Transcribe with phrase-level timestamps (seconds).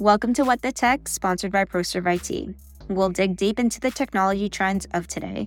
[0.00, 2.54] Welcome to What the Tech, sponsored by ProServe IT.
[2.88, 5.46] We'll dig deep into the technology trends of today.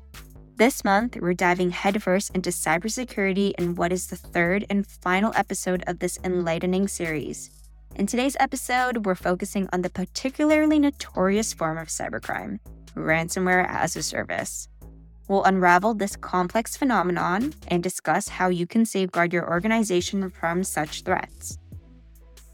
[0.57, 5.84] This month, we're diving headfirst into cybersecurity in what is the third and final episode
[5.88, 7.50] of this enlightening series.
[7.95, 12.59] In today's episode, we're focusing on the particularly notorious form of cybercrime
[12.93, 14.70] ransomware as a service.
[15.27, 21.01] We'll unravel this complex phenomenon and discuss how you can safeguard your organization from such
[21.01, 21.57] threats.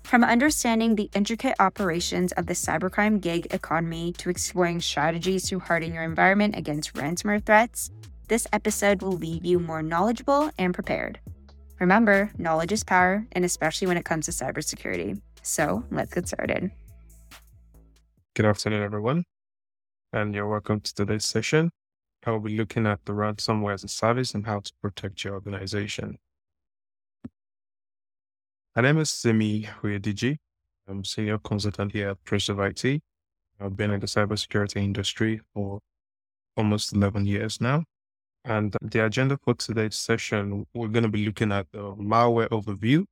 [0.10, 5.94] From understanding the intricate operations of the cybercrime gig economy to exploring strategies to harden
[5.94, 7.92] your environment against ransomware threats,
[8.28, 11.20] this episode will leave you more knowledgeable and prepared.
[11.80, 15.22] Remember, knowledge is power, and especially when it comes to cybersecurity.
[15.44, 16.72] So let's get started.
[18.36, 19.26] Good afternoon, everyone,
[20.12, 21.70] and you're welcome to today's session.
[22.26, 25.36] I will be looking at the ransomware as a service and how to protect your
[25.36, 26.18] organization.
[28.80, 30.38] My name is Simi Huyediji.
[30.88, 33.02] I'm senior consultant here at ProServe IT.
[33.60, 35.82] I've been in the cybersecurity industry for
[36.56, 37.84] almost 11 years now.
[38.46, 43.04] And the agenda for today's session, we're going to be looking at the malware overview,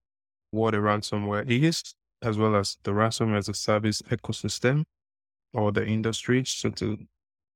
[0.51, 1.83] what a ransomware is,
[2.21, 4.85] as well as the ransomware as a service ecosystem
[5.51, 6.97] or the industry, so to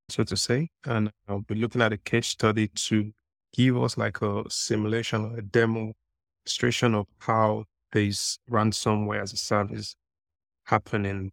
[0.10, 0.68] so to say.
[0.86, 3.14] And I'll be looking at a case study to
[3.54, 5.94] give us like a simulation or a demo
[6.44, 9.96] demonstration of how this ransomware as a service
[10.66, 11.32] happen in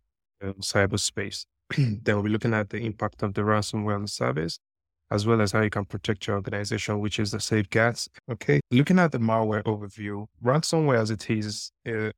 [0.61, 1.45] cyberspace.
[1.77, 4.59] then we'll be looking at the impact of the ransomware on the service,
[5.11, 8.09] as well as how you can protect your organization, which is the safe safeguards.
[8.31, 8.61] Okay.
[8.71, 12.13] Looking at the malware overview, ransomware as it is a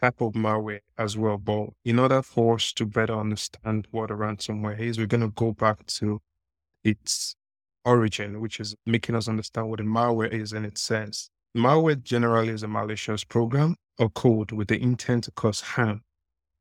[0.00, 1.38] type of malware as well.
[1.38, 5.28] But in order for us to better understand what a ransomware is, we're going to
[5.28, 6.20] go back to
[6.84, 7.34] its
[7.84, 11.30] origin, which is making us understand what a malware is in its sense.
[11.56, 16.02] Malware generally is a malicious program or code with the intent to cause harm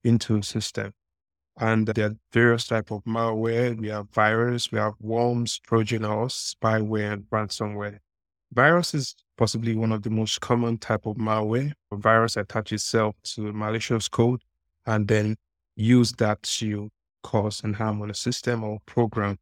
[0.05, 0.93] into a system.
[1.59, 3.77] And there are various types of malware.
[3.77, 7.99] We have virus, we have worms, Trojan horse, spyware, and ransomware.
[8.53, 11.73] Virus is possibly one of the most common type of malware.
[11.91, 14.43] A virus attaches itself to malicious code
[14.85, 15.35] and then
[15.75, 16.89] use that to
[17.21, 19.39] cause and harm on a system or program.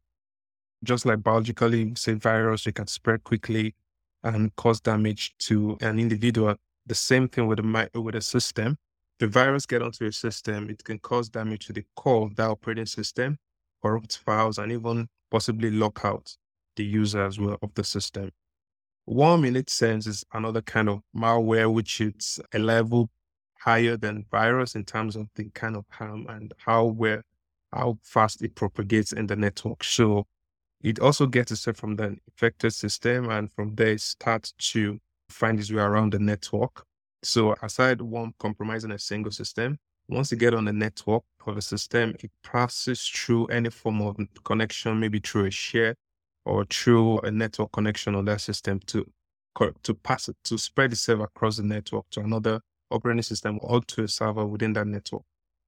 [0.82, 3.76] Just like biologically, say virus, it can spread quickly
[4.24, 6.56] and cause damage to an individual.
[6.86, 8.76] The same thing with a with a system.
[9.20, 12.50] The virus get onto a system, it can cause damage to the core of that
[12.50, 13.38] operating system,
[13.80, 16.36] corrupt files, and even possibly lock out
[16.74, 18.30] the user as well of the system.
[19.06, 23.08] Worm in its sense is another kind of malware, which is a level
[23.60, 27.22] higher than virus in terms of the kind of harm and how where
[27.72, 29.84] how fast it propagates in the network.
[29.84, 30.26] So
[30.84, 35.00] it also gets itself from the infected system, and from there starts to
[35.30, 36.84] find its way around the network.
[37.22, 39.78] So aside one compromising a single system,
[40.08, 44.18] once you get on the network of a system, it passes through any form of
[44.44, 45.94] connection, maybe through a share
[46.44, 49.06] or through a network connection on that system to
[49.84, 54.02] to pass it to spread itself across the network to another operating system or to
[54.02, 55.22] a server within that network.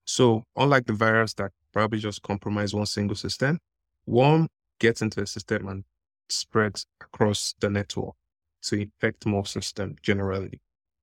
[0.05, 3.61] So unlike the virus that probably just compromised one single system,
[4.05, 4.49] worm
[4.79, 5.85] gets into the system and
[6.29, 8.15] spreads across the network
[8.63, 10.61] to infect more systems generally.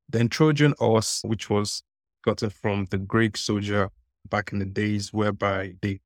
[0.09, 1.81] Then Trojan horse, which was
[2.23, 3.89] gotten from the Greek soldier
[4.29, 5.99] back in the days, whereby they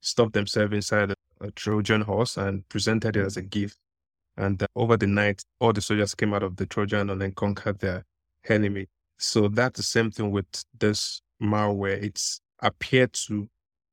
[0.00, 3.76] stuffed themselves inside a, a Trojan horse and presented it as a gift.
[4.36, 7.32] And uh, over the night, all the soldiers came out of the Trojan and then
[7.32, 8.04] conquered their
[8.48, 8.86] enemy.
[9.18, 10.46] So that's the same thing with
[10.78, 12.02] this malware.
[12.02, 13.48] It's appeared to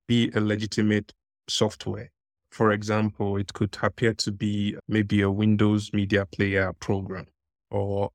[0.07, 1.13] be a legitimate
[1.47, 2.09] software
[2.49, 7.27] for example, it could appear to be maybe a Windows media player program
[7.69, 8.11] or,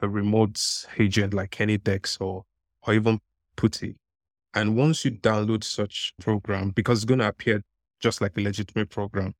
[0.00, 2.44] a remote agent like AnyDesk or,
[2.86, 3.20] or even
[3.56, 3.96] PuTTY.
[4.54, 7.62] And once you download such program, because it's going to appear
[8.00, 9.34] just like a legitimate program,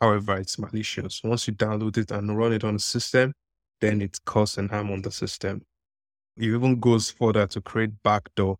[0.00, 1.22] however, it's malicious.
[1.22, 3.32] Once you download it and run it on the system,
[3.80, 5.62] then it causes harm on the system.
[6.36, 8.56] It even goes further to create backdoor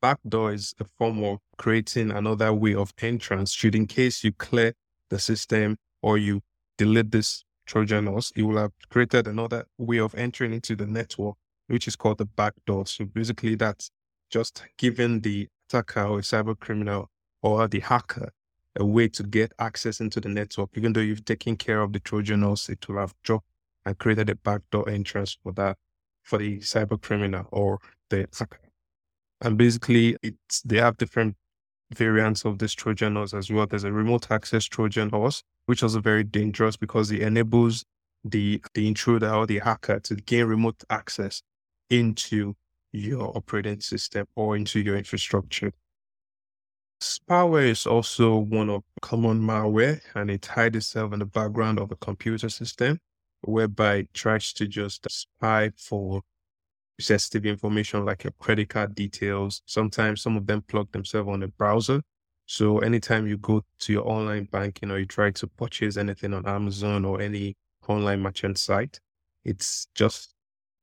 [0.00, 4.72] backdoor is a form of creating another way of entrance should in case you clear
[5.08, 6.40] the system or you
[6.78, 11.36] delete this Trojan horse, it will have created another way of entering into the network,
[11.68, 12.86] which is called the backdoor.
[12.86, 13.90] So basically that's
[14.30, 17.10] just giving the attacker or a cyber criminal
[17.42, 18.32] or the hacker
[18.76, 20.70] a way to get access into the network.
[20.76, 23.46] Even though you've taken care of the Trojan horse, it will have dropped
[23.84, 25.76] and created a backdoor entrance for that
[26.22, 28.69] for the cyber criminal or the attacker.
[29.42, 31.36] And basically, it's they have different
[31.94, 33.66] variants of this Trojan horse as well.
[33.66, 37.84] There's a remote access Trojan horse, which is very dangerous because it enables
[38.24, 41.42] the the intruder or the hacker to gain remote access
[41.88, 42.54] into
[42.92, 45.72] your operating system or into your infrastructure.
[47.00, 51.90] Spyware is also one of common malware and it hides itself in the background of
[51.90, 53.00] a computer system
[53.40, 56.22] whereby it tries to just spy for
[57.00, 59.62] sensitive information like your credit card details.
[59.66, 62.02] Sometimes some of them plug themselves on a browser.
[62.46, 66.46] So anytime you go to your online banking or you try to purchase anything on
[66.46, 67.56] Amazon or any
[67.86, 69.00] online merchant site,
[69.44, 70.34] it's just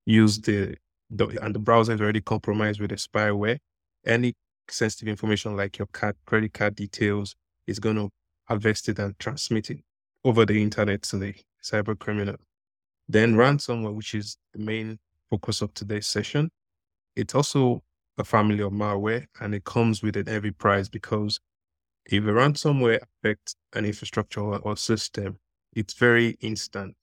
[0.05, 0.75] use the,
[1.09, 3.59] the and the browser is already compromised with a spyware.
[4.05, 4.33] Any
[4.69, 7.35] sensitive information like your card, credit card details
[7.65, 8.09] is going to
[8.45, 9.79] harvest it and transmit it
[10.23, 11.33] over the internet to the
[11.63, 12.35] cyber criminal.
[13.09, 14.99] Then ransomware, which is the main
[15.29, 16.49] focus of today's session,
[17.15, 17.83] it's also
[18.17, 21.39] a family of malware and it comes with an heavy price because
[22.05, 25.37] if a ransomware affects an infrastructure or system,
[25.73, 26.95] it's very instant.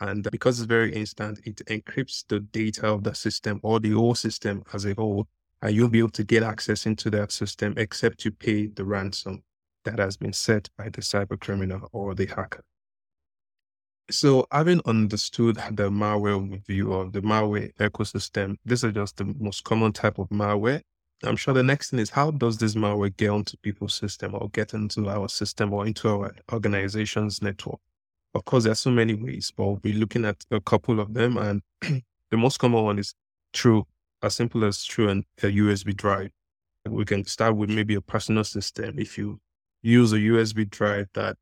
[0.00, 4.14] And because it's very instant, it encrypts the data of the system or the whole
[4.14, 5.26] system as a whole
[5.62, 9.42] and you'll be able to get access into that system except you pay the ransom
[9.84, 12.62] that has been set by the cyber criminal or the hacker.
[14.08, 19.64] So, having understood the malware overview of the malware ecosystem, these are just the most
[19.64, 20.82] common type of malware.
[21.24, 24.48] I'm sure the next thing is how does this malware get onto people's system or
[24.50, 27.80] get into our system or into our organization's network?
[28.34, 31.14] Of course, there are so many ways, but we'll be looking at a couple of
[31.14, 31.36] them.
[31.36, 31.62] And
[32.30, 33.14] the most common one is
[33.52, 33.86] through
[34.22, 36.30] as simple as through an, a USB drive.
[36.88, 38.98] We can start with maybe a personal system.
[38.98, 39.40] If you
[39.82, 41.36] use a USB drive that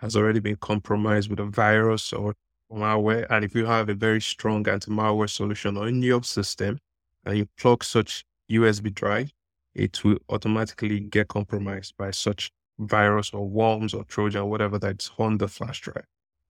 [0.00, 2.34] has already been compromised with a virus or
[2.72, 6.78] malware, and if you have a very strong anti-malware solution on your system
[7.24, 9.30] and you plug such USB drive,
[9.74, 15.38] it will automatically get compromised by such virus or worms or Trojan, whatever that's on
[15.38, 16.06] the flash drive.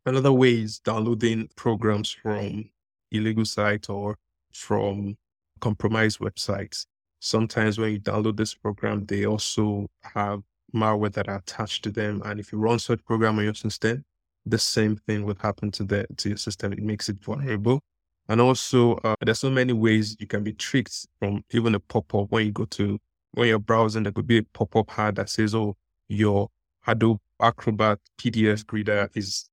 [0.06, 2.70] Another way is downloading programs from
[3.10, 4.16] illegal sites or
[4.52, 5.16] from
[5.60, 6.86] compromised websites.
[7.18, 10.42] Sometimes when you download this program, they also have
[10.74, 12.22] malware that are attached to them.
[12.24, 14.04] And if you run such program on your system,
[14.46, 16.72] the same thing would happen to the to your system.
[16.72, 17.80] It makes it vulnerable.
[18.28, 22.30] And also, uh, there's so many ways you can be tricked from even a pop-up
[22.30, 22.98] when you go to
[23.32, 24.04] when you're browsing.
[24.04, 25.76] There could be a pop-up ad that says, "Oh,
[26.08, 26.48] your
[26.86, 29.48] Adobe Acrobat PDF reader is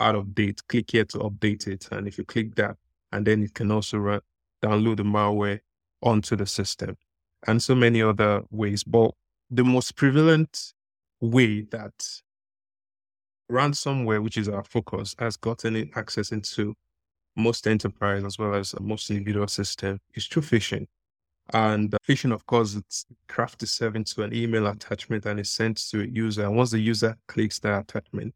[0.00, 0.62] out of date.
[0.68, 2.76] Click here to update it." And if you click that,
[3.12, 4.20] and then it can also run
[4.62, 5.60] download the malware
[6.02, 6.96] onto the system,
[7.46, 8.84] and so many other ways.
[8.84, 9.12] But
[9.50, 10.72] the most prevalent
[11.20, 11.92] way that
[13.50, 16.74] ransomware, which is our focus, has gotten access into
[17.36, 20.86] most enterprise as well as most individual system is through phishing.
[21.52, 25.76] And uh, phishing, of course, it's crafted itself into an email attachment and is sent
[25.90, 26.44] to a user.
[26.44, 28.34] And once the user clicks that attachment,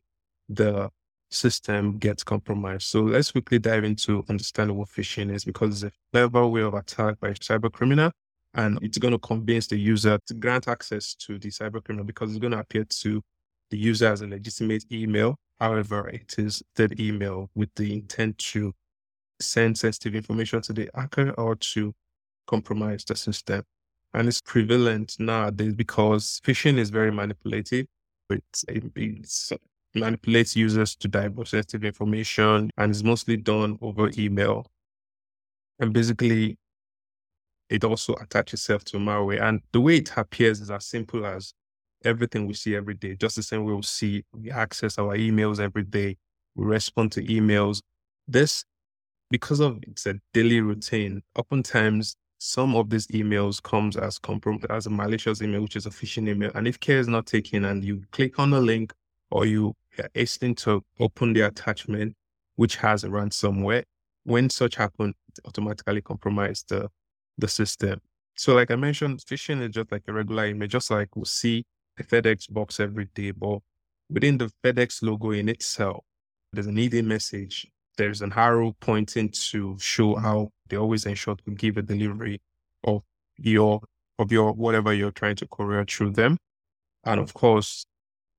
[0.48, 0.90] the
[1.30, 2.84] system gets compromised.
[2.84, 6.74] So let's quickly dive into understanding what phishing is because it's a clever way of
[6.74, 8.10] attack by a cyber criminal.
[8.58, 12.30] And it's going to convince the user to grant access to the cyber criminal because
[12.30, 13.22] it's going to appear to
[13.70, 15.36] the user as a legitimate email.
[15.60, 18.72] However, it is that email with the intent to
[19.40, 21.94] send sensitive information to the hacker or to
[22.48, 23.62] compromise the system.
[24.12, 27.86] And it's prevalent nowadays because phishing is very manipulative.
[28.28, 29.52] It's, it's
[29.94, 34.66] manipulates users to divulge sensitive information and is mostly done over email.
[35.78, 36.58] And basically,
[37.70, 39.42] it also attaches itself to malware.
[39.42, 41.52] And the way it appears is as simple as
[42.04, 45.60] everything we see every day, just the same way we see, we access our emails
[45.60, 46.16] every day,
[46.54, 47.80] we respond to emails.
[48.26, 48.64] This,
[49.30, 54.86] because of it's a daily routine, oftentimes some of these emails comes as comprom- as
[54.86, 56.52] a malicious email, which is a phishing email.
[56.54, 58.92] And if care is not taken and you click on the link
[59.30, 62.14] or you are hasten to open the attachment,
[62.56, 63.84] which has a ransomware.
[64.24, 66.88] When such happens, it automatically compromise the,
[67.38, 68.00] the system.
[68.36, 71.64] So, like I mentioned, phishing is just like a regular image, just like we see
[71.98, 73.58] a FedEx box every day, but
[74.10, 76.04] within the FedEx logo in itself,
[76.52, 77.66] there's an hidden message.
[77.96, 82.40] There's an arrow pointing to show how they always ensure to give a delivery
[82.84, 83.02] of
[83.38, 83.80] your
[84.18, 86.38] of your whatever you're trying to courier through them.
[87.04, 87.86] And of course,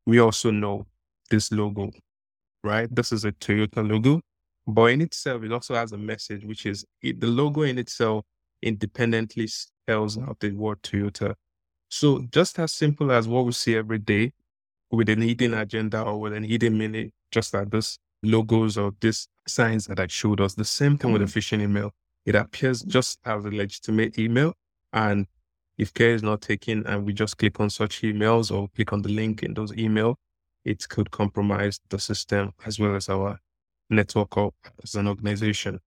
[0.06, 0.88] we also know
[1.30, 1.92] this logo,
[2.64, 2.94] right?
[2.94, 4.22] This is a Toyota logo,
[4.66, 8.26] but in itself, it also has a message, which is it, the logo in itself
[8.62, 11.36] independently spells out the word Toyota.
[11.90, 14.34] So just as simple as what we see every day
[14.92, 19.28] with an hidden agenda or with an hidden meaning, just like this logos or these
[19.48, 21.22] signs that I showed us, the same thing mm-hmm.
[21.22, 21.92] with a phishing email.
[22.26, 24.54] It appears just as a legitimate email.
[24.94, 25.26] And
[25.78, 29.02] if care is not taken and we just click on such emails or click on
[29.02, 30.16] the link in those emails,
[30.66, 33.40] it could compromise the system as well as our
[33.90, 34.52] network or
[34.84, 35.80] as an organization.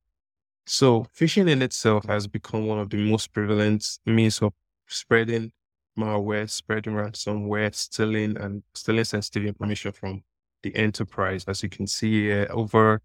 [0.67, 4.53] So phishing in itself has become one of the most prevalent means of
[4.87, 5.53] spreading
[5.99, 10.23] malware, spreading ransomware, stealing and stealing sensitive information from
[10.63, 11.45] the enterprise.
[11.49, 13.01] As you can see here, over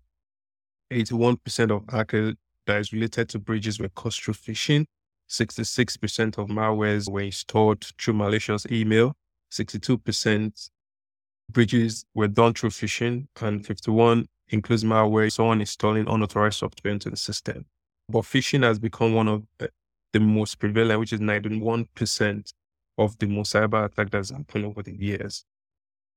[0.91, 2.35] 81% of hackers
[2.65, 4.85] that is related to breaches were caused through phishing.
[5.29, 9.13] 66% of malwares were installed through malicious email.
[9.51, 10.69] 62%
[11.49, 17.17] breaches were done through phishing, and 51 includes malware, someone installing unauthorized software into the
[17.17, 17.65] system.
[18.09, 19.67] But phishing has become one of eh,
[20.13, 22.53] the most prevalent, which is 91%
[22.97, 25.45] of the most cyber attack that's happened over the years.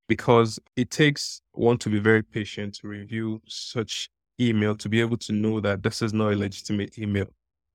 [0.08, 4.08] Because it takes one to be very patient to review such
[4.40, 7.26] email to be able to know that this is not a legitimate email.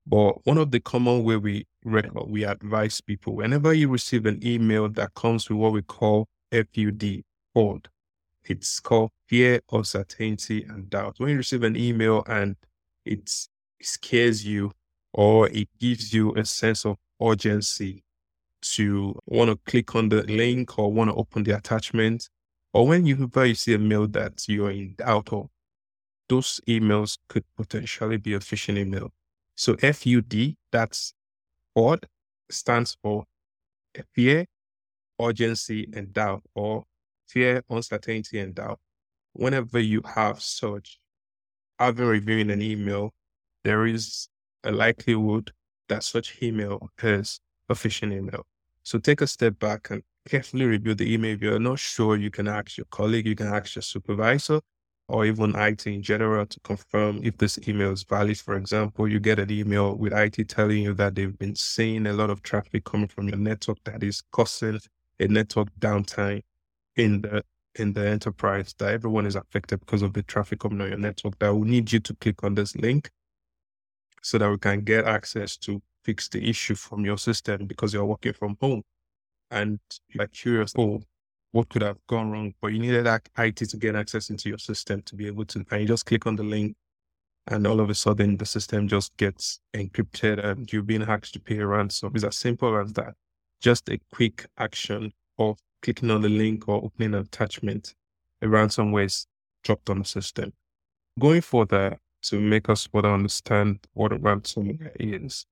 [0.08, 4.40] But one of the common way we record, we advise people whenever you receive an
[4.46, 7.24] email that comes with what we call FUD,
[7.56, 7.86] FUD,
[8.46, 11.16] it's called fear, uncertainty, and doubt.
[11.18, 12.56] When you receive an email and
[13.06, 13.32] it
[13.82, 14.72] scares you
[15.14, 18.04] or it gives you a sense of urgency
[18.62, 22.30] to want to click on the link or want to open the attachment,
[22.74, 25.48] or when you, you see a mail that you're in doubt of,
[26.28, 29.12] those emails could potentially be a phishing email.
[29.56, 31.14] So FUD, that's
[31.78, 32.04] FUD,
[32.50, 33.26] stands for
[34.14, 34.46] fear,
[35.22, 36.86] urgency, and doubt, or
[37.28, 38.80] fear, uncertainty, and doubt.
[39.34, 41.00] Whenever you have such,
[41.80, 43.14] having reviewing an email,
[43.64, 44.30] there is
[44.64, 45.52] a likelihood
[45.90, 47.40] that such email is
[47.70, 48.46] a phishing email.
[48.84, 51.34] So take a step back and carefully review the email.
[51.34, 54.62] If you're not sure, you can ask your colleague, you can ask your supervisor,
[55.08, 58.38] or even IT in general to confirm if this email is valid.
[58.38, 62.14] For example, you get an email with IT telling you that they've been seeing a
[62.14, 64.80] lot of traffic coming from your network that is causing
[65.20, 66.42] a network downtime
[66.96, 67.44] in the
[67.78, 71.38] in the enterprise that everyone is affected because of the traffic coming on your network
[71.40, 73.10] that will need you to click on this link
[74.22, 78.06] so that we can get access to fix the issue from your system because you're
[78.06, 78.82] working from home
[79.52, 81.02] and you're curious, oh,
[81.52, 82.54] what could have gone wrong?
[82.62, 85.82] But you needed IT to get access into your system to be able to, and
[85.82, 86.76] you just click on the link
[87.48, 91.40] and all of a sudden the system just gets encrypted and you've been hacked to
[91.40, 92.12] pay a ransom.
[92.16, 93.14] It's as simple as that.
[93.62, 97.94] Just a quick action of clicking on the link or opening an attachment,
[98.42, 99.28] a ransomware is
[99.64, 100.52] dropped on the system.
[101.20, 105.46] Going further to make us better understand what a ransomware is.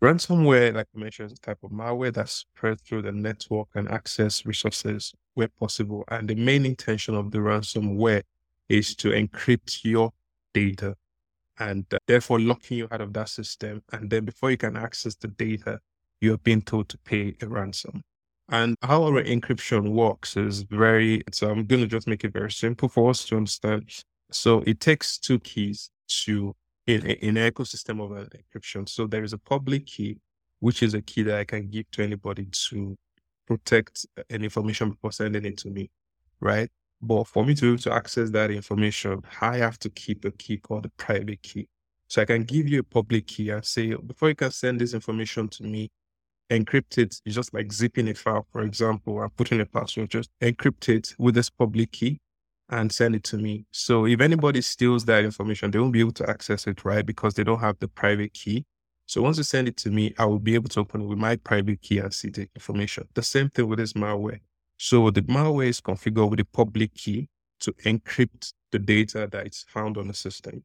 [0.00, 3.88] Ransomware, like I mentioned, is a type of malware that spread through the network and
[3.90, 6.04] access resources where possible.
[6.06, 8.22] And the main intention of the ransomware
[8.68, 10.12] is to encrypt your
[10.54, 10.94] data
[11.58, 13.82] and uh, therefore locking you out of that system.
[13.92, 15.80] And then before you can access the data,
[16.20, 18.04] you're being told to pay a ransom.
[18.48, 22.32] And how our encryption works is very, so I'm um, going to just make it
[22.32, 24.04] very simple for us to understand.
[24.30, 25.90] So it takes two keys
[26.24, 26.54] to,
[26.86, 28.88] in, in an ecosystem of encryption.
[28.88, 30.18] So there is a public key,
[30.60, 32.96] which is a key that I can give to anybody to
[33.46, 35.90] protect uh, an information before sending it to me,
[36.40, 36.68] right?
[37.00, 40.30] But for me to be able to access that information, I have to keep a
[40.30, 41.68] key called a private key.
[42.08, 44.94] So I can give you a public key and say, before you can send this
[44.94, 45.90] information to me,
[46.50, 47.20] encrypt it.
[47.24, 51.14] It's just like zipping a file, for example, or putting a password, just encrypt it
[51.18, 52.20] with this public key
[52.68, 53.66] and send it to me.
[53.70, 57.04] So if anybody steals that information, they won't be able to access it, right?
[57.04, 58.64] Because they don't have the private key.
[59.06, 61.18] So once you send it to me, I will be able to open it with
[61.18, 63.08] my private key and see the information.
[63.14, 64.40] The same thing with this malware.
[64.78, 67.28] So the malware is configured with a public key
[67.60, 70.64] to encrypt the data that is found on the system.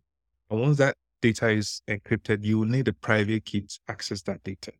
[0.49, 4.43] And once that data is encrypted, you will need a private key to access that
[4.43, 4.71] data.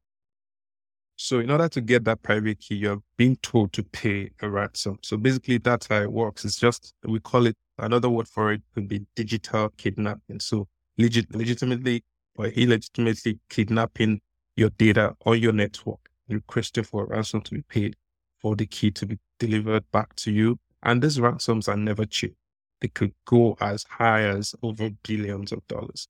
[1.19, 5.00] So in order to get that private key, you're being told to pay a ransom.
[5.01, 6.45] So basically that's how it works.
[6.45, 10.39] It's just, we call it, another word for it could be digital kidnapping.
[10.39, 12.03] So legit, legitimately
[12.36, 14.21] or illegitimately kidnapping
[14.55, 17.95] your data on your network, requesting for a ransom to be paid
[18.39, 20.59] for the key to be delivered back to you.
[20.83, 22.36] And these ransoms are never cheap.
[22.79, 26.07] They could go as high as over billions of dollars.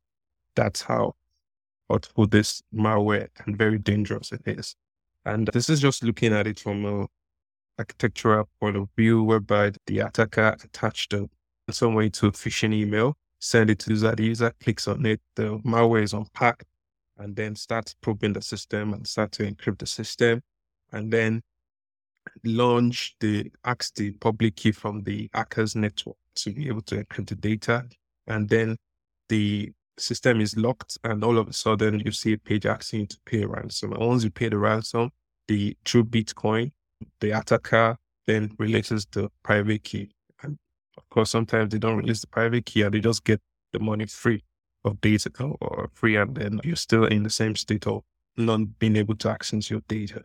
[0.56, 1.16] That's how
[1.88, 4.76] powerful this malware and very dangerous it is.
[5.28, 7.06] And this is just looking at it from a
[7.78, 11.30] architectural point of view, whereby the attacker attached a,
[11.70, 15.06] some way to a phishing email, send it to the user, the user clicks on
[15.06, 16.64] it, the malware is unpacked,
[17.18, 20.42] and then starts probing the system and start to encrypt the system,
[20.94, 21.42] and then
[22.46, 27.28] launch the ask the public key from the hacker's network to be able to encrypt
[27.28, 27.84] the data,
[28.28, 28.78] and then
[29.28, 33.08] the system is locked and all of a sudden you see a page asking you
[33.08, 33.94] to pay a ransom.
[33.94, 35.10] And once you pay the ransom,
[35.48, 36.72] the true Bitcoin,
[37.20, 40.10] the attacker then releases the private key.
[40.44, 40.58] And
[40.98, 43.42] of course, sometimes they don't release the private key and they just get
[43.74, 44.44] the money free
[44.84, 45.30] of data
[45.62, 48.04] or free and then you're still in the same state of
[48.36, 50.24] not being able to access your data.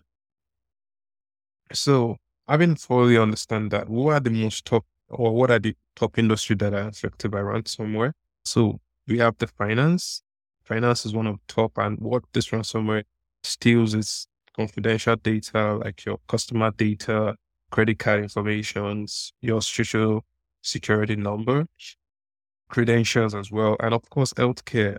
[1.72, 2.16] So
[2.48, 6.56] having fully understand that, what are the most top or what are the top industry
[6.56, 8.12] that are affected by ransomware?
[8.44, 10.22] So we have the finance.
[10.64, 13.04] Finance is one of top, and what this ransomware
[13.42, 17.34] steals is confidential data like your customer data,
[17.70, 19.06] credit card information,
[19.40, 20.24] your social
[20.62, 21.66] security number,
[22.68, 24.98] credentials as well, and of course healthcare.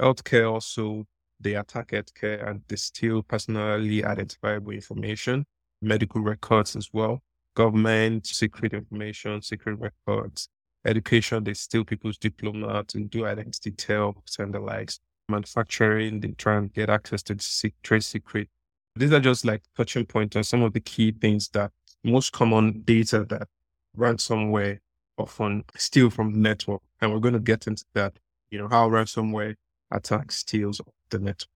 [0.00, 1.06] Healthcare also
[1.40, 5.44] they attack healthcare and they steal personally identifiable information,
[5.80, 7.20] medical records as well,
[7.54, 10.48] government secret information, secret records,
[10.84, 15.00] education, they steal people's diploma to do identity theft and the likes.
[15.28, 17.36] Manufacturing, they try and get access to
[17.82, 18.48] trade secret.
[18.94, 21.72] These are just like touching points on some of the key things that
[22.04, 23.48] most common data that
[23.96, 24.78] ransomware
[25.18, 26.82] often steal from the network.
[27.00, 28.18] And we're going to get into that,
[28.50, 29.56] you know, how ransomware
[29.90, 30.80] attacks steals
[31.10, 31.48] the network.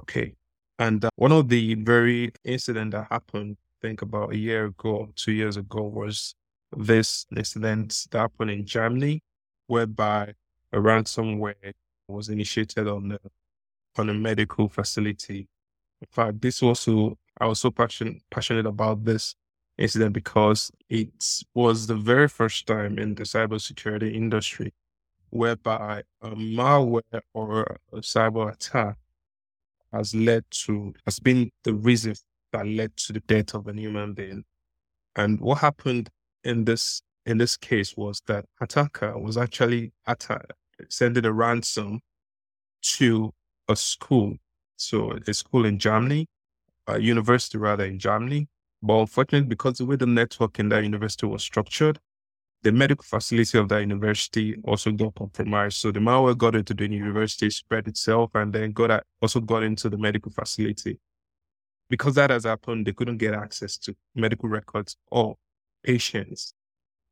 [0.00, 0.34] Okay.
[0.78, 5.10] And uh, one of the very incident that happened, I think about a year ago,
[5.16, 6.34] two years ago, was
[6.76, 9.22] this incident that happened in Germany,
[9.66, 10.34] whereby
[10.72, 11.72] a ransomware
[12.08, 13.20] was initiated on the
[13.98, 15.48] on a medical facility.
[16.02, 19.36] In fact, this was also I was so passionate passionate about this
[19.78, 21.10] incident because it
[21.54, 24.74] was the very first time in the cybersecurity industry
[25.30, 28.96] whereby a malware or a cyber attack
[29.92, 32.14] has led to has been the reason
[32.52, 34.44] that led to the death of a human being.
[35.14, 36.10] And what happened
[36.42, 40.46] in this in this case was that attacker was actually attack,
[40.88, 42.00] sending a ransom
[42.82, 43.32] to
[43.68, 44.36] a school.
[44.76, 46.26] So a school in Germany,
[46.86, 48.48] a university rather in Germany.
[48.82, 52.00] But unfortunately, because the way the network in that university was structured,
[52.62, 55.78] the medical facility of that university also got compromised.
[55.78, 59.88] So the malware got into the university, spread itself, and then got also got into
[59.88, 60.98] the medical facility.
[61.90, 65.36] Because that has happened, they couldn't get access to medical records or
[65.82, 66.54] patients.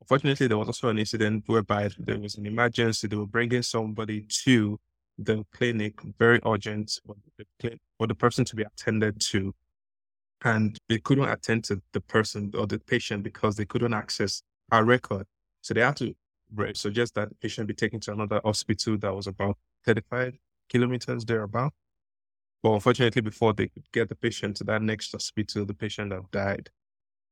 [0.01, 3.07] Unfortunately, there was also an incident whereby there was an emergency.
[3.07, 4.79] They were bringing somebody to
[5.21, 7.17] the clinic, very urgent, for
[7.61, 9.55] the, for the person to be attended to.
[10.43, 14.85] And they couldn't attend to the person or the patient because they couldn't access our
[14.85, 15.27] record.
[15.61, 16.15] So they had to
[16.73, 21.73] suggest that the patient be taken to another hospital that was about 35 kilometers thereabout.
[22.63, 26.31] But unfortunately, before they could get the patient to that next hospital, the patient had
[26.31, 26.71] died.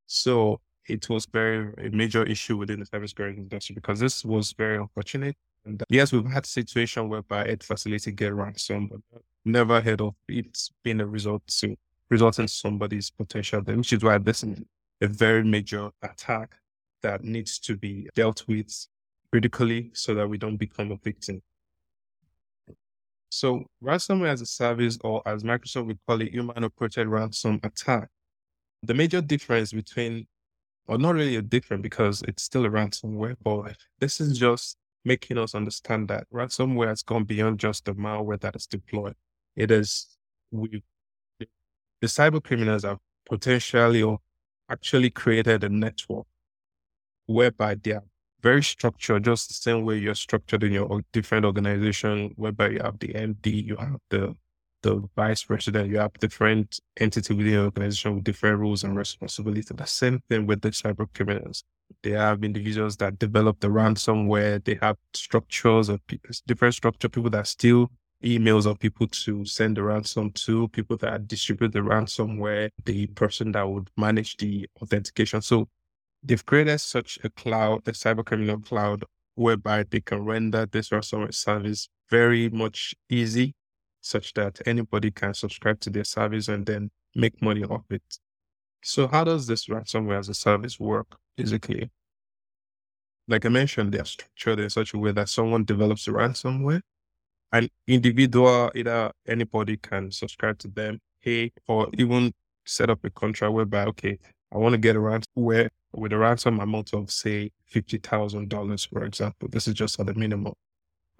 [0.07, 4.77] So it was very a major issue within the cybersecurity industry because this was very
[4.77, 5.37] unfortunate.
[5.65, 10.15] And yes, we've had a situation whereby a facility get ransom, but never heard of
[10.29, 11.77] it being a result to
[12.11, 14.59] result in somebody's potential which is why this is
[15.03, 16.55] a very major attack
[17.03, 18.87] that needs to be dealt with
[19.31, 21.43] critically so that we don't become a victim.
[23.31, 28.09] So ransomware as a service, or as Microsoft would call it, human operated ransom attack.
[28.83, 30.27] The major difference between
[30.89, 35.39] or not really a different because it's still a ransomware, but this is just making
[35.39, 39.15] us understand that ransomware has gone beyond just the malware that is deployed.
[39.57, 40.17] It is
[40.51, 40.83] we
[42.01, 44.19] the cyber criminals have potentially or
[44.71, 46.27] actually created a network
[47.27, 48.05] whereby they are
[48.41, 52.99] very structured, just the same way you're structured in your different organization, whereby you have
[53.01, 54.35] the MD, you have the
[54.83, 59.67] the vice president, you have different entity within your organization with different rules and responsibilities.
[59.67, 61.65] The same thing with the cyber criminals.
[62.03, 64.65] They have individuals that develop the ransomware.
[64.65, 66.01] They have structures of
[66.47, 67.91] different structure, people that steal
[68.25, 73.53] emails of people to send the ransom to, people that distribute the ransomware, the person
[73.53, 75.41] that would manage the authentication.
[75.41, 75.69] So
[76.23, 81.35] they've created such a cloud, a cyber criminal cloud, whereby they can render this ransomware
[81.35, 83.55] service very much easy
[84.01, 88.03] such that anybody can subscribe to their service and then make money off it.
[88.83, 91.17] So how does this ransomware as a service work?
[91.37, 91.91] Basically,
[93.27, 96.81] like I mentioned, they are structured in such a way that someone develops a ransomware.
[97.53, 102.33] An individual, either anybody can subscribe to them, hey, or even
[102.65, 104.19] set up a contract whereby, okay,
[104.53, 108.85] I want to get a ransomware with a ransom amount of say fifty thousand dollars,
[108.85, 109.49] for example.
[109.51, 110.55] This is just at the minimum.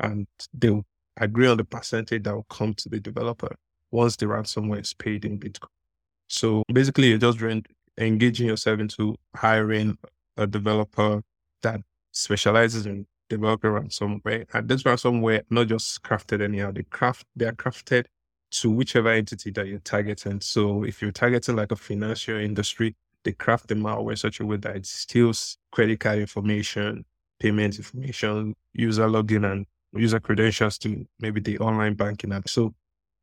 [0.01, 0.85] And they'll
[1.21, 3.55] agree on the percentage that will come to the developer
[3.91, 5.69] once the ransomware is paid in Bitcoin.
[6.29, 7.41] So basically, you're just
[7.97, 9.99] engaging yourself into hiring
[10.37, 11.23] a developer
[11.63, 11.81] that
[12.13, 14.47] specializes in developing ransomware.
[14.53, 18.07] And this ransomware not just crafted anyhow; they craft they are crafted
[18.51, 20.41] to whichever entity that you're targeting.
[20.41, 24.47] So if you're targeting like a financial industry, they craft the malware in such a
[24.47, 27.05] way that it steals credit card information,
[27.41, 32.49] payment information, user login and user credentials to maybe the online banking app.
[32.49, 32.75] So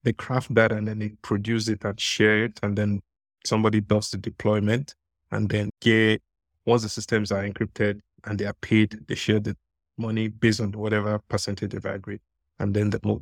[0.03, 2.59] they craft that and then they produce it and share it.
[2.63, 3.01] And then
[3.45, 4.95] somebody does the deployment.
[5.31, 6.21] And then get,
[6.65, 9.57] once the systems are encrypted and they are paid, they share the
[9.97, 12.21] money based on whatever percentage they've agreed.
[12.59, 13.21] And then the move.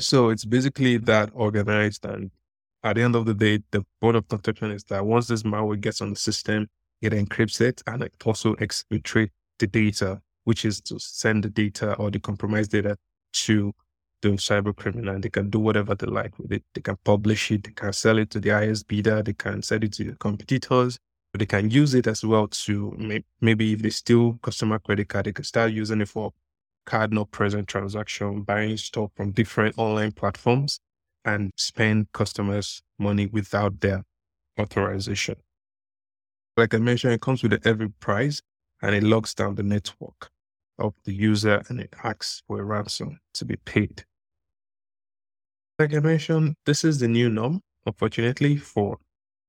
[0.00, 2.04] So it's basically that organized.
[2.04, 2.30] And
[2.82, 5.80] at the end of the day, the board of protection is that once this malware
[5.80, 6.68] gets on the system,
[7.00, 11.94] it encrypts it and it also exfiltrates the data, which is to send the data
[11.94, 12.96] or the compromised data
[13.32, 13.72] to
[14.22, 15.14] the cyber criminal.
[15.14, 16.64] And they can do whatever they like with it.
[16.74, 19.82] They can publish it, they can sell it to the highest bidder, they can sell
[19.82, 20.98] it to the competitors.
[21.36, 25.32] They can use it as well to maybe if they steal customer credit card, they
[25.32, 26.32] can start using it for
[26.86, 30.78] card not present transaction, buying stuff from different online platforms
[31.24, 34.04] and spend customers' money without their
[34.60, 35.36] authorization.
[36.56, 38.40] Like I mentioned, it comes with heavy price
[38.80, 40.30] and it locks down the network
[40.78, 44.04] of the user and it asks for a ransom to be paid.
[45.78, 48.98] Like I mentioned, this is the new norm, unfortunately, for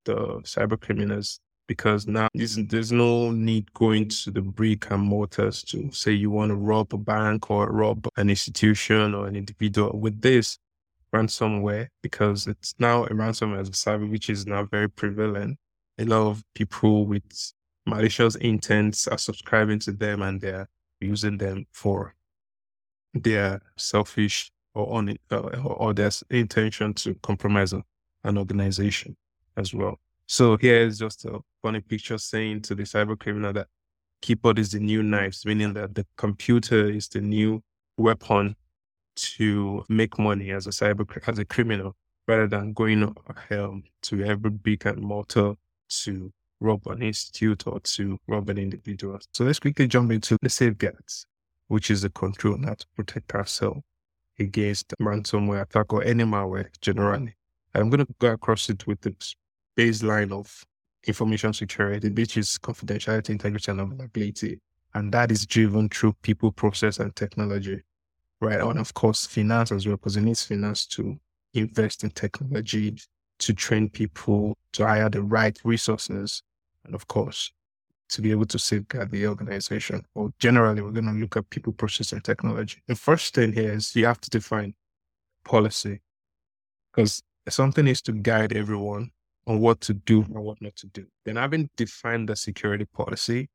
[0.06, 5.92] the cyber criminals because now there's no need going to the brick and mortars to
[5.92, 10.22] say you want to rob a bank or rob an institution or an individual with
[10.22, 10.60] this
[11.14, 15.58] ransomware because it's now a ransomware as a cyber which is now very prevalent.
[15.98, 17.24] A lot of people with
[17.86, 20.68] malicious intents are subscribing to them and they're
[21.00, 22.16] using them for
[23.14, 29.16] their selfish or on uh, or their intention to compromise an organization
[29.58, 30.00] as well.
[30.28, 33.68] So here is just a funny picture saying to the cyber criminal that
[34.22, 37.64] keyboard is the new knives, meaning that the computer is the new
[37.98, 38.56] weapon
[39.16, 41.96] to make money as a cyber as a criminal,
[42.28, 43.16] rather than going
[43.52, 45.54] um, to every big and mortar
[45.88, 49.20] to rob an institute or to rob an individual.
[49.34, 51.26] So let's quickly jump into the safeguards,
[51.68, 53.82] which is the control now to protect ourselves
[54.40, 57.36] against ransomware attack or any malware generally.
[57.74, 59.14] I'm going to go across it with the
[59.78, 60.66] baseline of
[61.08, 64.60] information security, which is confidentiality, integrity, and availability.
[64.94, 67.82] And that is driven through people, process, and technology,
[68.40, 68.62] right?
[68.62, 71.20] And of course, finance as well, because it needs finance to
[71.54, 72.96] invest in technology,
[73.40, 76.42] to train people, to hire the right resources,
[76.86, 77.52] and of course,
[78.10, 80.04] to be able to safeguard the organization.
[80.14, 82.82] Well, generally, we're going to look at people, process, and technology.
[82.88, 84.74] The first thing here is you have to define
[85.44, 86.02] policy
[86.92, 89.12] because something needs to guide everyone
[89.48, 91.06] on what to do and what not to do.
[91.26, 93.50] Then having defined the security policy,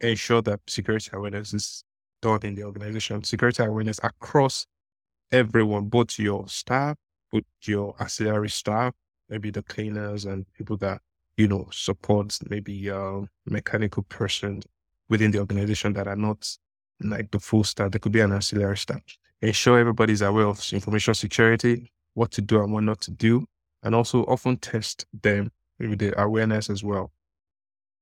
[0.00, 1.84] ensure that security awareness is
[2.20, 3.24] done in the organization.
[3.24, 4.66] Security awareness across
[5.30, 6.96] everyone, both your staff,
[7.32, 8.94] both your auxiliary staff,
[9.32, 11.00] maybe the cleaners and people that,
[11.36, 14.60] you know, support maybe uh, mechanical person
[15.08, 16.46] within the organization that are not
[17.00, 17.90] like the full staff.
[17.90, 19.00] There could be an ancillary staff.
[19.40, 23.46] Ensure everybody's aware of information security, what to do and what not to do
[23.82, 27.10] and also often test them with the awareness as well.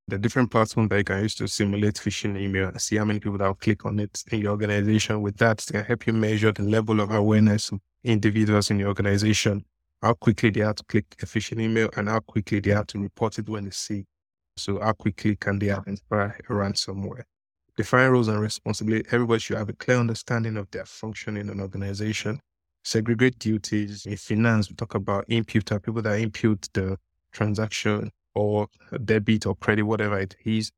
[0.09, 3.21] The different platforms that you can use to simulate phishing email and see how many
[3.21, 5.23] people that will click on it in your organization.
[5.23, 8.89] With that, it can help you measure the level of awareness of individuals in your
[8.89, 9.65] organization,
[10.03, 12.99] how quickly they have to click a phishing email and how quickly they have to
[12.99, 14.05] report it when they see.
[14.57, 17.25] So how quickly can they identify a ransomware?
[17.77, 19.07] Define roles and responsibility.
[19.13, 22.41] Everybody should have a clear understanding of their function in an organization
[22.85, 24.07] segregate duties.
[24.07, 26.97] In finance, we talk about imputer, people that impute the
[27.33, 28.69] transaction or
[29.05, 30.71] debit or credit, whatever it is,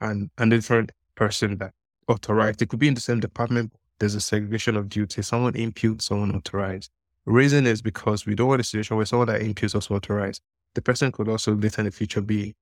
[0.00, 1.72] and a different person that
[2.08, 2.62] authorized.
[2.62, 3.72] It could be in the same department.
[3.98, 5.28] There's a segregation of duties.
[5.28, 6.90] Someone imputes, someone authorized.
[7.24, 10.42] Reason is because we don't want a situation where someone that imputes also authorized.
[10.74, 12.54] The person could also later in the future be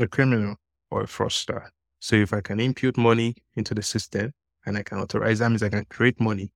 [0.00, 0.56] a criminal
[0.90, 1.68] or a fraudster.
[2.00, 4.32] So if I can impute money into the system
[4.66, 6.50] and I can authorize, that means I can create money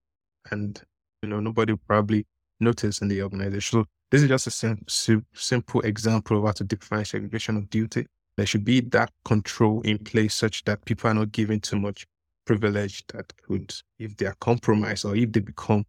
[0.51, 0.81] and
[1.23, 2.27] you know, nobody probably
[2.61, 3.81] notice in the organization.
[3.81, 7.71] So this is just a sim- sim- simple example of how to define segregation of
[7.71, 8.07] duty.
[8.37, 12.07] There should be that control in place such that people are not given too much
[12.47, 15.85] privilege that could, if they are compromised or if they become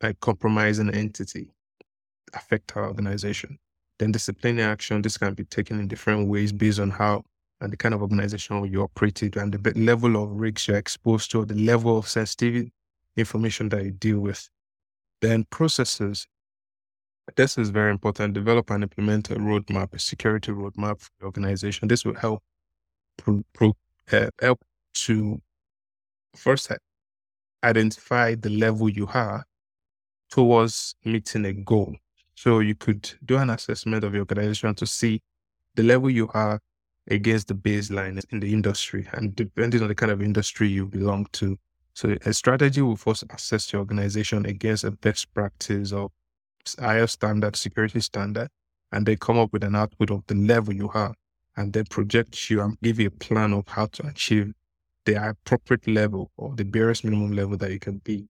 [0.00, 1.50] a compromising entity,
[2.34, 3.58] affect our organization.
[3.98, 7.22] Then disciplinary action, this can be taken in different ways based on how
[7.60, 11.44] and the kind of organization you operated and the level of risks you're exposed to,
[11.44, 12.68] the level of sensitive
[13.16, 14.48] information that you deal with.
[15.22, 16.26] Then processes.
[17.34, 18.34] This is very important.
[18.34, 21.88] Develop and implement a roadmap, a security roadmap for the organization.
[21.88, 22.42] This will help
[23.16, 23.72] pro, pro,
[24.12, 24.60] uh, help
[24.94, 25.40] to
[26.34, 26.70] first
[27.64, 29.44] identify the level you are
[30.30, 31.96] towards meeting a goal.
[32.34, 35.22] So you could do an assessment of your organization to see
[35.74, 36.60] the level you are
[37.08, 39.08] against the baseline in the industry.
[39.12, 41.56] And depending on the kind of industry you belong to,
[41.94, 46.10] so a strategy will first assess your organization against a best practice or
[46.78, 48.48] higher standard, security standard,
[48.92, 51.14] and they come up with an output of the level you have
[51.56, 54.52] and then project you and give you a plan of how to achieve
[55.06, 58.28] the appropriate level or the barest minimum level that you can be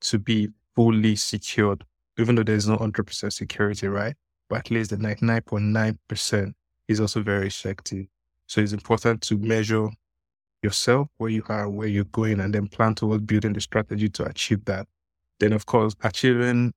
[0.00, 1.84] to be fully secured,
[2.18, 4.14] even though there's no 100% security, right?
[4.48, 6.52] But at least the 99.9%
[6.86, 8.06] is also very effective.
[8.46, 9.88] So it's important to measure
[10.62, 14.24] yourself, where you are, where you're going, and then plan towards building the strategy to
[14.24, 14.86] achieve that.
[15.40, 16.72] Then, of course, achieving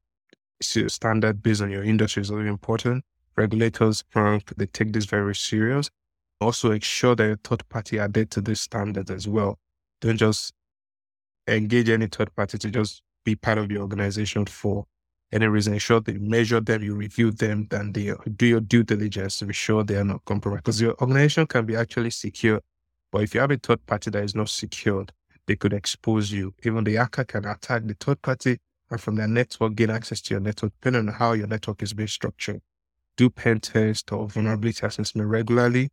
[0.61, 3.05] standard based on your industry is very important.
[3.37, 4.03] Regulators,
[4.57, 5.89] they take this very serious.
[6.41, 9.59] Also, ensure that your third party adhere to this standard as well.
[10.01, 10.53] Don't just
[11.47, 14.85] engage any third party to just be part of your organization for
[15.31, 15.73] any reason.
[15.73, 19.45] Ensure that you measure them, you review them, then they do your due diligence to
[19.45, 20.63] be sure they are not compromised.
[20.63, 22.61] Because your organization can be actually secure,
[23.11, 25.11] but if you have a third party that is not secured,
[25.47, 26.53] they could expose you.
[26.63, 28.59] Even the hacker can attack the third party
[28.91, 31.93] and from their network gain access to your network, depending on how your network is
[31.93, 32.61] being structured.
[33.17, 35.89] Do pen test or vulnerability assessment regularly.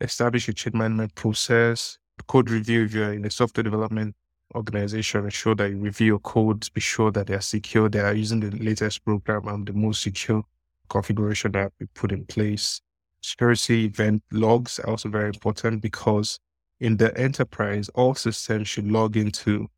[0.00, 1.98] Establish your change management process.
[2.26, 4.14] Code review if you're in a software development
[4.54, 5.24] organization.
[5.24, 6.68] Ensure that you review your codes.
[6.68, 7.88] Be sure that they are secure.
[7.88, 10.44] They are using the latest program and the most secure
[10.88, 12.80] configuration that we put in place.
[13.22, 16.38] Security event logs are also very important because
[16.80, 19.68] in the enterprise, all systems should log into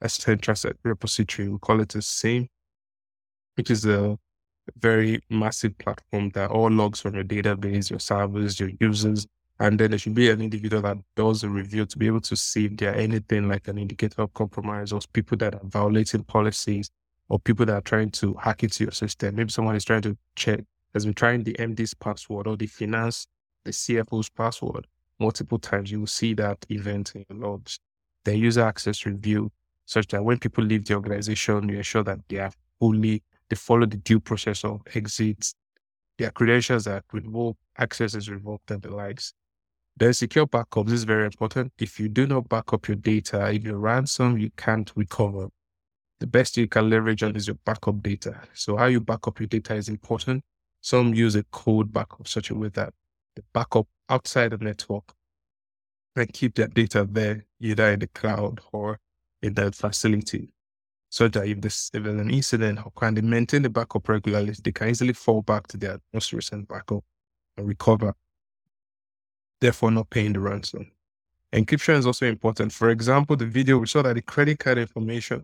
[0.00, 1.48] a central repository.
[1.48, 2.48] We call it a SIEM,
[3.56, 4.18] which is a
[4.78, 9.26] very massive platform that all logs from your database, your servers, your users,
[9.60, 12.36] and then there should be an individual that does a review to be able to
[12.36, 16.24] see if there are anything like an indicator of compromise or people that are violating
[16.24, 16.90] policies
[17.28, 19.36] or people that are trying to hack into your system.
[19.36, 20.60] Maybe someone is trying to check,
[20.92, 23.28] has been trying the MD's password or the finance,
[23.64, 24.86] the CFO's password
[25.20, 25.90] multiple times.
[25.90, 27.78] You will see that event in your logs.
[28.24, 29.52] The user access review,
[29.86, 33.86] such that when people leave the organization, you ensure that they are fully, they follow
[33.86, 35.54] the due process of exits,
[36.18, 39.34] their credentials are revoked, access is revoked, and the likes.
[39.96, 41.72] Then secure backups is very important.
[41.78, 45.48] If you do not back up your data, if you ransom, you can't recover.
[46.18, 48.40] The best you can leverage on is your backup data.
[48.54, 50.42] So how you back up your data is important.
[50.80, 52.92] Some use a code backup such a way that
[53.36, 55.14] the backup outside the network
[56.16, 58.98] and keep that data there, either in the cloud or
[59.42, 60.48] in that facility.
[61.10, 64.54] So that if, this, if there's an incident, how can they maintain the backup regularly?
[64.62, 67.04] They can easily fall back to their most recent backup
[67.56, 68.14] and recover
[69.64, 70.90] therefore not paying the ransom.
[71.50, 72.70] Encryption is also important.
[72.70, 75.42] For example, the video, we saw that the credit card information,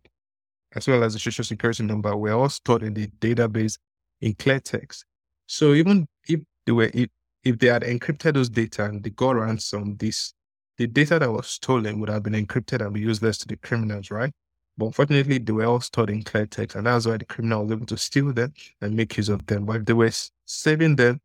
[0.77, 3.79] as well as the social security number, were all stored in the database
[4.21, 5.07] in clear text.
[5.47, 7.09] So even if they were, if,
[7.45, 10.35] if they had encrypted those data and they got ransom, this
[10.77, 14.11] the data that was stolen would have been encrypted and be useless to the criminals,
[14.11, 14.33] right?
[14.77, 17.73] But unfortunately, they were all stored in clear text, and that's why the criminal was
[17.73, 18.53] able to steal them
[18.83, 19.65] and make use of them.
[19.65, 20.11] But if they were
[20.45, 21.21] saving them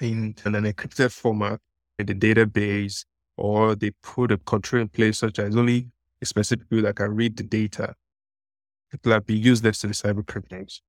[0.00, 1.60] in, in an encrypted format,
[1.98, 3.04] in the database
[3.36, 5.88] or they put a control in place such as only
[6.22, 7.94] a specific people that can read the data.
[8.92, 10.80] It will be useless to the cyber criminals.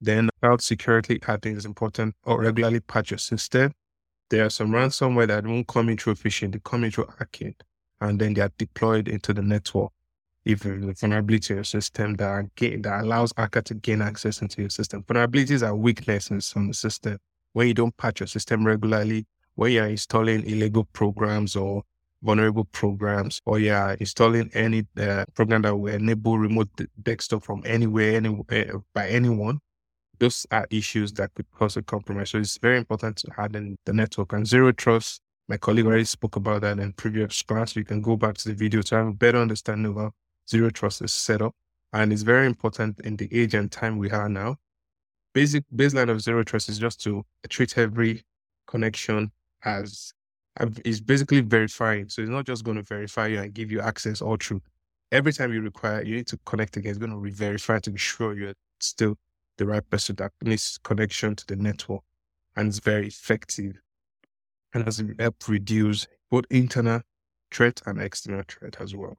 [0.00, 3.72] Then cloud security, I think is important or regularly patch your system.
[4.30, 7.54] There are some ransomware that won't come in through phishing, they come in through hacking,
[8.00, 9.92] and then they are deployed into the network.
[10.44, 14.62] If a vulnerability in your system that, gain, that allows hacker to gain access into
[14.62, 15.02] your system.
[15.02, 17.18] Vulnerabilities are weaknesses on the system.
[17.52, 21.82] When you don't patch your system regularly, when you're installing illegal programs or
[22.22, 26.68] vulnerable programs, or you're installing any uh, program that will enable remote
[27.02, 29.58] desktop from anywhere, anywhere uh, by anyone,
[30.18, 32.30] those are issues that could cause a compromise.
[32.30, 34.32] So it's very important to harden the network.
[34.32, 37.76] And zero trust, my colleague already spoke about that in previous class.
[37.76, 40.12] You can go back to the video to have a better understanding of how
[40.48, 41.54] zero trust is set up.
[41.92, 44.56] And it's very important in the age and time we are now.
[45.34, 48.24] Basic baseline of zero trust is just to treat every
[48.66, 49.30] connection
[49.64, 50.12] as
[50.84, 52.08] is basically verifying.
[52.08, 54.62] So it's not just going to verify you and give you access all through.
[55.12, 56.90] Every time you require, you need to connect again.
[56.90, 59.16] It's going to re-verify to be sure you're still
[59.58, 62.02] the right person that needs connection to the network.
[62.56, 63.74] And it's very effective.
[64.74, 67.00] And has helped reduce both internal
[67.50, 69.16] threat and external threat as well.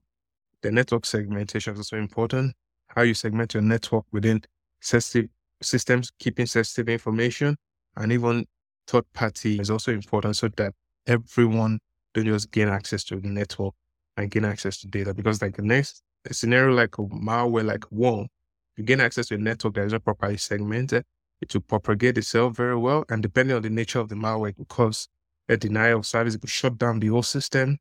[0.61, 2.55] The network segmentation is also important.
[2.87, 4.41] How you segment your network within
[4.81, 5.29] sensitive
[5.61, 7.57] systems, keeping sensitive information,
[7.95, 8.45] and even
[8.87, 10.73] third party is also important so that
[11.05, 11.79] everyone
[12.13, 13.73] don't just gain access to the network
[14.15, 15.13] and gain access to data.
[15.13, 18.27] Because like the next scenario like a malware like worm,
[18.75, 21.03] you gain access to a network that is not properly segmented,
[21.41, 23.05] it will propagate itself very well.
[23.09, 25.07] And depending on the nature of the malware, it will cause
[25.49, 27.77] a denial of service, it could shut down the whole system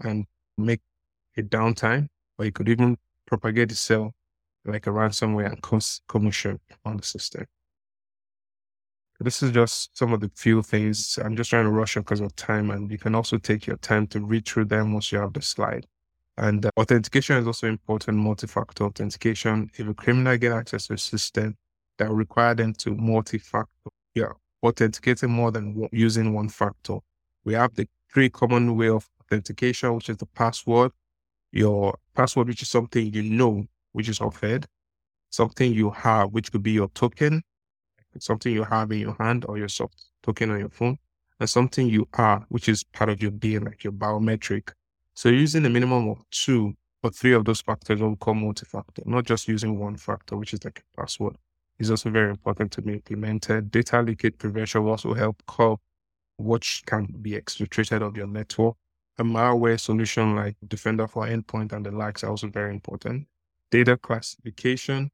[0.00, 0.26] and
[0.58, 0.80] make
[1.36, 4.12] a downtime, or it could even propagate itself
[4.64, 7.44] like a ransomware and cause commotion on the system.
[9.20, 11.18] This is just some of the few things.
[11.22, 13.76] I'm just trying to rush up because of time, and you can also take your
[13.76, 15.86] time to read through them once you have the slide.
[16.36, 19.70] And uh, authentication is also important, multi-factor authentication.
[19.76, 21.56] If a criminal get access to a system
[21.98, 24.32] that will require them to multi-factor, yeah,
[24.64, 26.98] authenticating more than one, using one factor.
[27.44, 30.90] We have the three common way of authentication, which is the password,
[31.52, 34.66] your password, which is something you know, which is offered,
[35.30, 37.42] something you have, which could be your token,
[38.22, 40.98] something you have in your hand or your soft token on your phone,
[41.40, 44.72] and something you are, which is part of your being, like your biometric.
[45.14, 49.24] So using a minimum of two or three of those factors will call multi-factor, not
[49.24, 51.36] just using one factor, which is like a password,
[51.78, 53.70] is also very important to be implemented.
[53.70, 55.78] Data leakage prevention will also help curb
[56.36, 58.76] what can be exfiltrated of your network.
[59.18, 63.28] A malware solution like Defender for Endpoint and the likes are also very important.
[63.70, 65.10] Data classification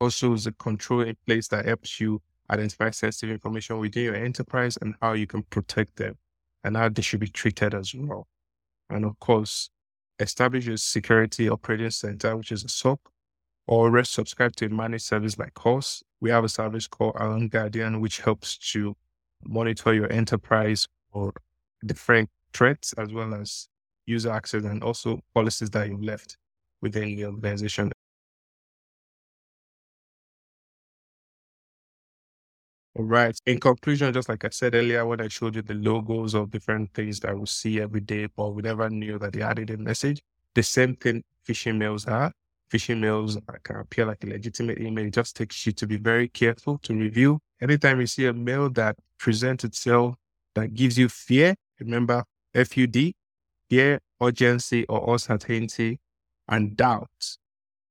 [0.00, 4.78] also is a control in place that helps you identify sensitive information within your enterprise
[4.80, 6.16] and how you can protect them
[6.64, 8.26] and how they should be treated as well.
[8.90, 9.70] And of course,
[10.18, 13.00] establish a security operating center, which is a SOC,
[13.66, 16.02] or rest subscribe to a managed service like us.
[16.20, 18.96] We have a service called Alarm Guardian, which helps to
[19.44, 21.32] monitor your enterprise or
[21.84, 23.68] different threats as well as
[24.06, 26.38] user access and also policies that you've left
[26.80, 27.92] within the organization.
[32.98, 33.38] All right.
[33.46, 36.92] In conclusion, just like I said earlier, when I showed you the logos of different
[36.94, 40.20] things that we see every day, but we never knew that they added a message.
[40.54, 42.32] The same thing phishing mails are.
[42.72, 45.06] Phishing mails can appear like a legitimate email.
[45.06, 47.40] It just takes you to be very careful to review.
[47.62, 50.16] Anytime you see a mail that presents itself
[50.54, 53.14] that gives you fear, remember FUD,
[53.70, 56.00] fear, urgency, or uncertainty,
[56.48, 57.36] and doubt.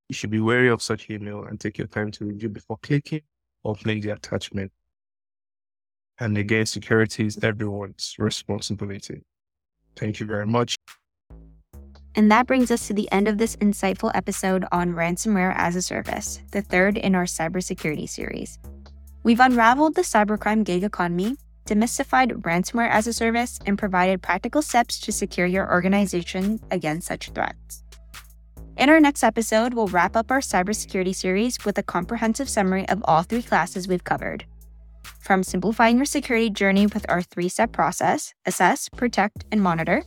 [0.08, 3.22] You should be wary of such email and take your time to review before clicking
[3.64, 4.72] or playing the attachment.
[6.20, 9.22] And again, security is everyone's responsibility.
[9.96, 10.76] Thank you very much.
[12.14, 15.82] And that brings us to the end of this insightful episode on ransomware as a
[15.82, 18.58] service, the third in our cybersecurity series.
[19.22, 24.98] We've unraveled the cybercrime gig economy, demystified ransomware as a service, and provided practical steps
[25.00, 27.84] to secure your organization against such threats.
[28.76, 33.02] In our next episode, we'll wrap up our cybersecurity series with a comprehensive summary of
[33.04, 34.44] all three classes we've covered
[35.28, 40.02] from simplifying your security journey with our three step process assess, protect, and monitor,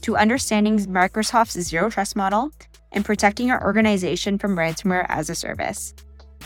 [0.00, 2.50] to understanding Microsoft's zero trust model
[2.92, 5.94] and protecting your organization from ransomware as a service.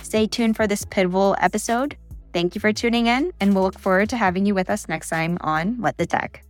[0.03, 1.97] Stay tuned for this pivotal episode.
[2.33, 5.09] Thank you for tuning in, and we'll look forward to having you with us next
[5.09, 6.45] time on What the Tech.